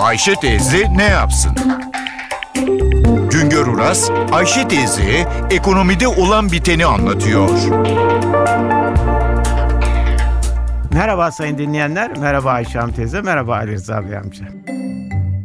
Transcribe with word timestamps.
Ayşe 0.00 0.34
teyze 0.34 0.96
ne 0.96 1.04
yapsın? 1.04 1.52
Güngör 3.30 3.66
Uras, 3.66 4.10
Ayşe 4.32 4.68
teyze 4.68 5.28
ekonomide 5.50 6.08
olan 6.08 6.52
biteni 6.52 6.86
anlatıyor. 6.86 7.48
Merhaba 10.92 11.30
sayın 11.30 11.58
dinleyenler, 11.58 12.18
merhaba 12.18 12.50
Ayşe 12.50 12.78
Hanım 12.78 12.94
teyze, 12.94 13.20
merhaba 13.22 13.56
Ali 13.56 13.72
Rıza 13.72 14.06
Bey 14.06 14.16
amca. 14.16 14.44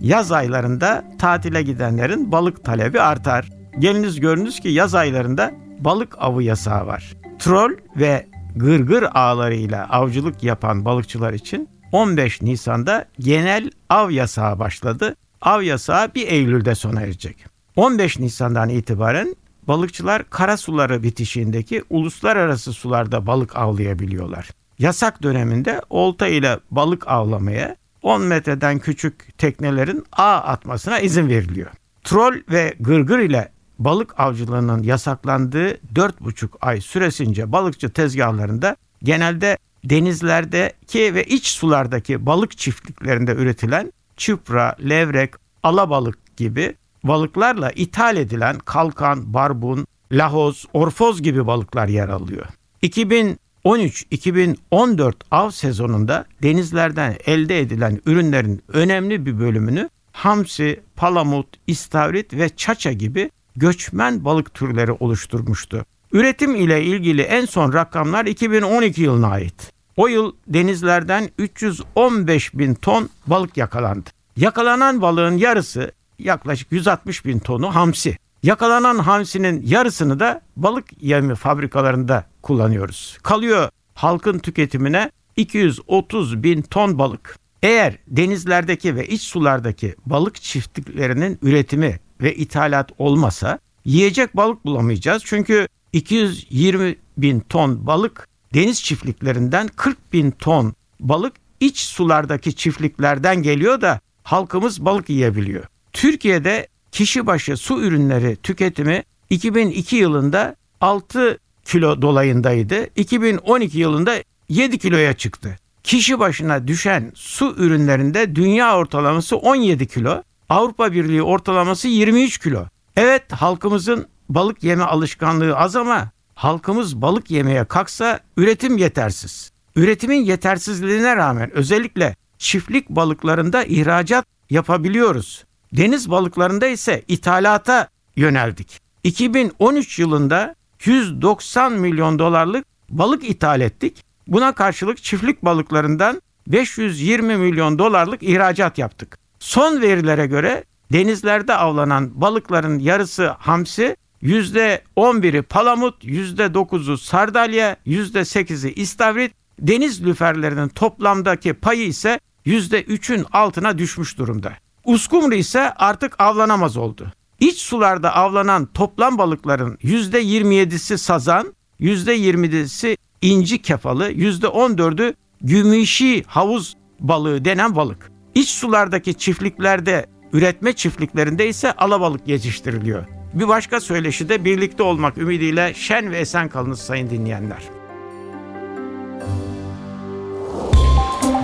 Yaz 0.00 0.32
aylarında 0.32 1.04
tatile 1.18 1.62
gidenlerin 1.62 2.32
balık 2.32 2.64
talebi 2.64 3.00
artar. 3.00 3.48
Geliniz 3.78 4.20
görünüz 4.20 4.60
ki 4.60 4.68
yaz 4.68 4.94
aylarında 4.94 5.52
balık 5.78 6.14
avı 6.18 6.42
yasağı 6.42 6.86
var. 6.86 7.16
Troll 7.38 7.72
ve 7.96 8.26
gırgır 8.56 9.04
ağlarıyla 9.14 9.86
avcılık 9.90 10.42
yapan 10.42 10.84
balıkçılar 10.84 11.32
için 11.32 11.68
15 11.92 12.42
Nisan'da 12.42 13.04
genel 13.18 13.70
av 13.90 14.10
yasağı 14.10 14.58
başladı. 14.58 15.16
Av 15.42 15.62
yasağı 15.62 16.14
1 16.14 16.28
Eylül'de 16.28 16.74
sona 16.74 17.00
erecek. 17.00 17.44
15 17.76 18.18
Nisan'dan 18.18 18.68
itibaren 18.68 19.36
balıkçılar 19.68 20.30
kara 20.30 20.56
suları 20.56 21.02
bitişiğindeki 21.02 21.82
uluslararası 21.90 22.72
sularda 22.72 23.26
balık 23.26 23.56
avlayabiliyorlar. 23.56 24.50
Yasak 24.78 25.22
döneminde 25.22 25.82
olta 25.90 26.26
ile 26.26 26.58
balık 26.70 27.08
avlamaya 27.08 27.76
10 28.02 28.22
metreden 28.22 28.78
küçük 28.78 29.38
teknelerin 29.38 30.04
ağ 30.12 30.34
atmasına 30.34 30.98
izin 30.98 31.28
veriliyor. 31.28 31.70
Troll 32.04 32.34
ve 32.50 32.74
gırgır 32.80 33.18
ile 33.18 33.48
balık 33.78 34.20
avcılığının 34.20 34.82
yasaklandığı 34.82 35.70
4,5 35.94 36.48
ay 36.60 36.80
süresince 36.80 37.52
balıkçı 37.52 37.90
tezgahlarında 37.90 38.76
genelde 39.02 39.58
denizlerdeki 39.90 41.14
ve 41.14 41.24
iç 41.24 41.46
sulardaki 41.46 42.26
balık 42.26 42.58
çiftliklerinde 42.58 43.32
üretilen 43.32 43.92
çupra, 44.16 44.76
levrek, 44.88 45.34
alabalık 45.62 46.36
gibi 46.36 46.74
balıklarla 47.04 47.70
ithal 47.70 48.16
edilen 48.16 48.58
kalkan, 48.58 49.34
barbun, 49.34 49.86
lahoz, 50.12 50.64
orfoz 50.72 51.22
gibi 51.22 51.46
balıklar 51.46 51.88
yer 51.88 52.08
alıyor. 52.08 52.46
2013-2014 52.82 55.12
av 55.30 55.50
sezonunda 55.50 56.24
denizlerden 56.42 57.16
elde 57.26 57.60
edilen 57.60 58.00
ürünlerin 58.06 58.62
önemli 58.68 59.26
bir 59.26 59.38
bölümünü 59.38 59.88
hamsi, 60.12 60.80
palamut, 60.96 61.46
istavrit 61.66 62.34
ve 62.34 62.48
çaça 62.48 62.92
gibi 62.92 63.30
göçmen 63.56 64.24
balık 64.24 64.54
türleri 64.54 64.92
oluşturmuştu. 64.92 65.84
Üretim 66.12 66.54
ile 66.54 66.84
ilgili 66.84 67.22
en 67.22 67.44
son 67.44 67.72
rakamlar 67.72 68.26
2012 68.26 69.02
yılına 69.02 69.28
ait. 69.28 69.75
O 69.96 70.06
yıl 70.06 70.32
denizlerden 70.46 71.30
315 71.38 72.54
bin 72.54 72.74
ton 72.74 73.10
balık 73.26 73.56
yakalandı. 73.56 74.10
Yakalanan 74.36 75.02
balığın 75.02 75.36
yarısı 75.36 75.92
yaklaşık 76.18 76.72
160 76.72 77.24
bin 77.24 77.38
tonu 77.38 77.74
hamsi. 77.74 78.16
Yakalanan 78.42 78.98
hamsinin 78.98 79.62
yarısını 79.66 80.20
da 80.20 80.40
balık 80.56 81.02
yemi 81.02 81.34
fabrikalarında 81.34 82.24
kullanıyoruz. 82.42 83.18
Kalıyor 83.22 83.68
halkın 83.94 84.38
tüketimine 84.38 85.10
230 85.36 86.42
bin 86.42 86.62
ton 86.62 86.98
balık. 86.98 87.38
Eğer 87.62 87.98
denizlerdeki 88.08 88.96
ve 88.96 89.06
iç 89.06 89.22
sulardaki 89.22 89.94
balık 90.06 90.34
çiftliklerinin 90.42 91.38
üretimi 91.42 92.00
ve 92.20 92.34
ithalat 92.34 92.90
olmasa 92.98 93.58
yiyecek 93.84 94.36
balık 94.36 94.64
bulamayacağız. 94.64 95.22
Çünkü 95.26 95.68
220 95.92 96.96
bin 97.18 97.40
ton 97.40 97.86
balık 97.86 98.28
deniz 98.56 98.82
çiftliklerinden 98.82 99.68
40 99.76 100.12
bin 100.12 100.30
ton 100.30 100.74
balık 101.00 101.32
iç 101.60 101.80
sulardaki 101.80 102.56
çiftliklerden 102.56 103.42
geliyor 103.42 103.80
da 103.80 104.00
halkımız 104.22 104.84
balık 104.84 105.10
yiyebiliyor. 105.10 105.64
Türkiye'de 105.92 106.68
kişi 106.92 107.26
başı 107.26 107.56
su 107.56 107.82
ürünleri 107.82 108.36
tüketimi 108.36 109.02
2002 109.30 109.96
yılında 109.96 110.56
6 110.80 111.38
kilo 111.64 112.02
dolayındaydı. 112.02 112.86
2012 112.96 113.78
yılında 113.78 114.14
7 114.48 114.78
kiloya 114.78 115.12
çıktı. 115.12 115.56
Kişi 115.82 116.18
başına 116.18 116.68
düşen 116.68 117.12
su 117.14 117.54
ürünlerinde 117.56 118.36
dünya 118.36 118.76
ortalaması 118.76 119.36
17 119.36 119.86
kilo, 119.86 120.22
Avrupa 120.48 120.92
Birliği 120.92 121.22
ortalaması 121.22 121.88
23 121.88 122.38
kilo. 122.38 122.64
Evet 122.96 123.32
halkımızın 123.32 124.06
balık 124.28 124.64
yeme 124.64 124.84
alışkanlığı 124.84 125.56
az 125.56 125.76
ama 125.76 126.10
halkımız 126.36 127.02
balık 127.02 127.30
yemeye 127.30 127.64
kalksa 127.64 128.20
üretim 128.36 128.76
yetersiz. 128.76 129.52
Üretimin 129.76 130.24
yetersizliğine 130.24 131.16
rağmen 131.16 131.50
özellikle 131.50 132.16
çiftlik 132.38 132.88
balıklarında 132.88 133.64
ihracat 133.64 134.26
yapabiliyoruz. 134.50 135.44
Deniz 135.72 136.10
balıklarında 136.10 136.66
ise 136.66 137.02
ithalata 137.08 137.88
yöneldik. 138.16 138.80
2013 139.04 139.98
yılında 139.98 140.54
190 140.84 141.72
milyon 141.72 142.18
dolarlık 142.18 142.66
balık 142.90 143.30
ithal 143.30 143.60
ettik. 143.60 144.04
Buna 144.26 144.52
karşılık 144.52 145.02
çiftlik 145.02 145.44
balıklarından 145.44 146.22
520 146.46 147.36
milyon 147.36 147.78
dolarlık 147.78 148.22
ihracat 148.22 148.78
yaptık. 148.78 149.18
Son 149.38 149.80
verilere 149.80 150.26
göre 150.26 150.64
denizlerde 150.92 151.54
avlanan 151.54 152.20
balıkların 152.20 152.78
yarısı 152.78 153.28
hamsi, 153.28 153.96
%11'i 154.22 155.42
palamut, 155.42 156.04
%9'u 156.04 156.98
sardalya, 156.98 157.76
%8'i 157.86 158.72
istavrit, 158.72 159.32
deniz 159.60 160.04
lüferlerinin 160.04 160.68
toplamdaki 160.68 161.54
payı 161.54 161.86
ise 161.86 162.20
%3'ün 162.46 163.26
altına 163.32 163.78
düşmüş 163.78 164.18
durumda. 164.18 164.52
Uskumru 164.84 165.34
ise 165.34 165.70
artık 165.70 166.14
avlanamaz 166.18 166.76
oldu. 166.76 167.12
İç 167.40 167.58
sularda 167.58 168.14
avlanan 168.14 168.66
toplam 168.66 169.18
balıkların 169.18 169.76
%27'si 169.76 170.98
sazan, 170.98 171.54
%20'si 171.80 172.96
inci 173.22 173.62
kefalı, 173.62 174.12
%14'ü 174.12 175.14
gümüşi 175.40 176.24
havuz 176.26 176.74
balığı 177.00 177.44
denen 177.44 177.76
balık. 177.76 178.10
İç 178.34 178.48
sulardaki 178.48 179.14
çiftliklerde, 179.14 180.06
üretme 180.32 180.72
çiftliklerinde 180.72 181.48
ise 181.48 181.72
alabalık 181.72 182.28
yetiştiriliyor. 182.28 183.15
Bir 183.36 183.48
başka 183.48 183.80
söyleşide 183.80 184.44
birlikte 184.44 184.82
olmak 184.82 185.18
ümidiyle 185.18 185.74
şen 185.74 186.10
ve 186.10 186.18
esen 186.18 186.48
kalınız 186.48 186.80
sayın 186.80 187.10
dinleyenler. 187.10 187.62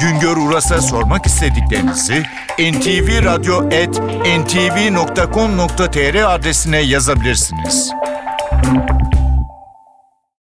Güngör 0.00 0.36
Uras'a 0.36 0.80
sormak 0.80 1.26
istediklerinizi 1.26 2.22
ntvradio.com.tr 2.58 3.54
adresine 6.34 6.78
yazabilirsiniz. 6.78 7.92